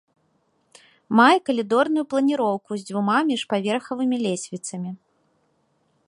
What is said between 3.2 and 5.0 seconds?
міжпаверхавымі лесвіцамі.